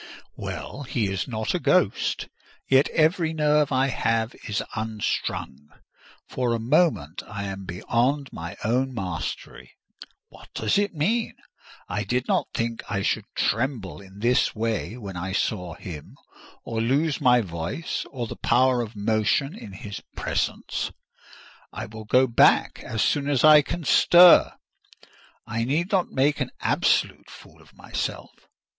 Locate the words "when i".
14.97-15.33